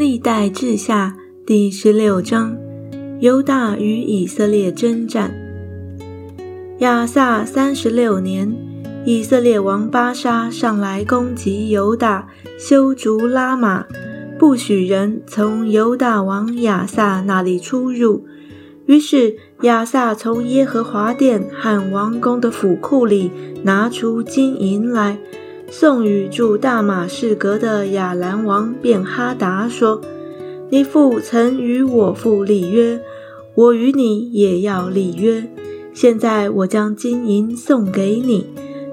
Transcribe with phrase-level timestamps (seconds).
[0.00, 1.14] 历代志下
[1.44, 2.56] 第十六章：
[3.18, 5.30] 犹大与以色列征战。
[6.78, 8.50] 亚萨三十六年，
[9.04, 12.26] 以色列王巴沙上来攻击犹大，
[12.58, 13.84] 修筑拉玛，
[14.38, 18.24] 不许人从犹大王亚萨那里出入。
[18.86, 23.30] 于是亚萨从耶和华殿和王宫的府库里
[23.64, 25.18] 拿出金银来。
[25.70, 30.00] 送与住大马士革的亚兰王便哈达说
[30.68, 33.00] ：“你父曾与我父立约，
[33.54, 35.46] 我与你也要立约。
[35.94, 38.46] 现在我将金银送给你，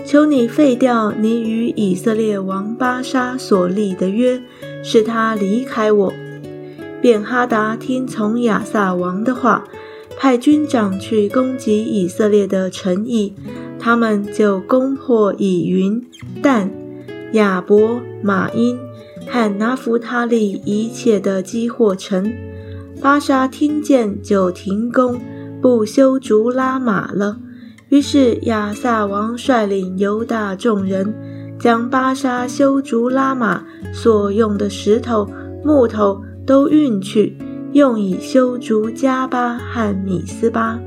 [0.05, 4.39] 求你废掉你与以色列王巴沙所立的约，
[4.83, 6.13] 使他离开我。”
[7.01, 9.63] 便哈达听从亚萨王的话，
[10.15, 13.33] 派军长去攻击以色列的城邑。
[13.79, 16.03] 他们就攻破以云、
[16.41, 16.69] 但、
[17.33, 18.77] 亚伯、马因
[19.27, 22.33] 和拿弗他利一切的积货城。
[22.99, 25.21] 巴沙听见，就停工，
[25.61, 27.37] 不修竹拉马了。
[27.89, 31.13] 于是亚萨王率领犹大众人，
[31.59, 35.29] 将巴沙修竹拉马所用的石头、
[35.63, 37.37] 木头都运去，
[37.73, 40.79] 用以修竹加巴和米斯巴。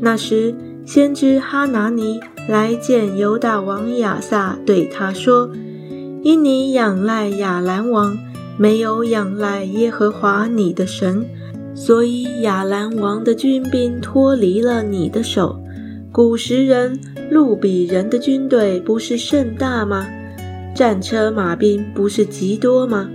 [0.00, 0.52] 那时。
[0.84, 5.50] 先知哈拿尼来见犹大王亚撒，对他说
[6.22, 8.18] ：“因你仰赖亚兰王，
[8.58, 11.24] 没有仰赖耶和华你的神，
[11.74, 15.58] 所以亚兰王的军兵脱离了你的手。
[16.10, 20.06] 古时人、路比人的军队不是甚大吗？
[20.74, 23.08] 战车马兵不是极多吗？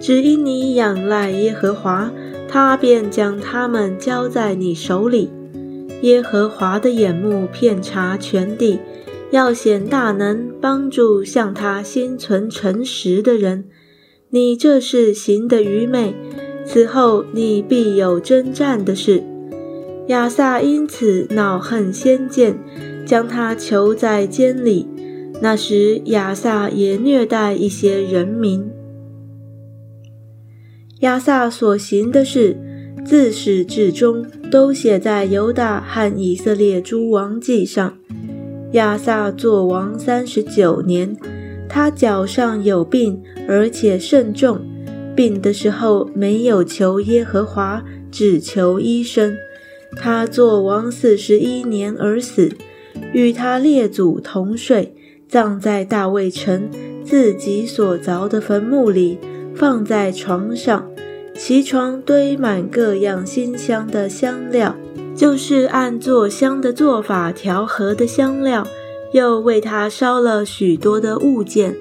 [0.00, 2.10] 只因你仰赖耶和华，
[2.48, 5.28] 他便将他们交在你手里。”
[6.02, 8.78] 耶和华的眼目遍察全地，
[9.30, 13.64] 要显大能，帮助向他心存诚实的人。
[14.30, 16.14] 你这是行的愚昧，
[16.64, 19.22] 此后你必有征战的事。
[20.08, 22.58] 亚萨因此恼恨先见，
[23.06, 24.88] 将他囚在监里。
[25.42, 28.70] 那时亚萨也虐待一些人民。
[31.00, 32.56] 亚萨所行的事。
[33.02, 37.96] 自始至终都写在犹大和以色列诸王记上。
[38.72, 41.16] 亚萨作王三十九年，
[41.68, 44.60] 他脚上有病，而且甚重。
[45.14, 49.36] 病的时候没有求耶和华，只求医生。
[49.96, 52.50] 他作王四十一年而死，
[53.12, 54.94] 与他列祖同睡，
[55.28, 56.70] 葬在大卫城
[57.04, 59.18] 自己所凿的坟墓里，
[59.54, 60.88] 放在床上。
[61.42, 64.76] 其床堆满各样新香的香料，
[65.16, 68.66] 就是按做香的做法调和的香料，
[69.12, 71.74] 又为他烧了许多的物件。